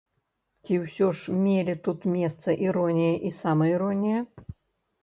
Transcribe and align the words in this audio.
Ці 0.69 0.79
ўсё 0.85 1.09
ж 1.19 1.35
мелі 1.43 1.75
тут 1.89 2.09
месца 2.17 2.49
іронія 2.71 3.13
і 3.31 3.35
самаіронія? 3.41 4.19